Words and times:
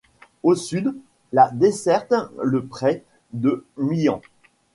Au 0.41 0.55
sud, 0.55 0.95
la 1.31 1.51
dessert 1.51 2.07
le 2.41 2.65
Pré 2.65 3.03
de 3.33 3.63
Mians. 3.77 4.19